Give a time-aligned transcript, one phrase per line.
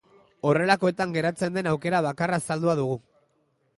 [0.51, 2.97] Horrelakoetan geratzen den aukera bakarra azaldua dugu.